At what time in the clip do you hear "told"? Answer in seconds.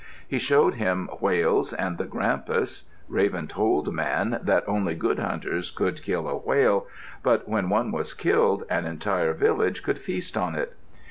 3.47-3.93